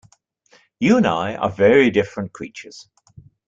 You 0.79 0.97
and 0.97 1.05
I 1.05 1.35
are 1.35 1.51
very 1.51 1.91
different 1.91 2.33
creatures. 2.33 2.89